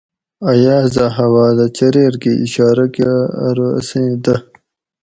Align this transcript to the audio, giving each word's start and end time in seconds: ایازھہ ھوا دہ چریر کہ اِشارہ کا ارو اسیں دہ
ایازھہ 0.49 1.07
ھوا 1.15 1.45
دہ 1.57 1.65
چریر 1.77 2.13
کہ 2.21 2.31
اِشارہ 2.43 2.85
کا 2.95 3.11
ارو 3.45 3.67
اسیں 3.79 4.11
دہ 4.23 4.35